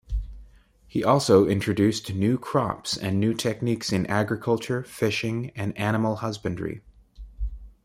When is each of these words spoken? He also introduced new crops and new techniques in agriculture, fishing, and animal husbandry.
He 0.87 1.03
also 1.03 1.45
introduced 1.45 2.11
new 2.11 2.39
crops 2.39 2.97
and 2.97 3.19
new 3.19 3.35
techniques 3.35 3.91
in 3.91 4.07
agriculture, 4.07 4.81
fishing, 4.83 5.51
and 5.55 5.77
animal 5.77 6.15
husbandry. 6.15 6.81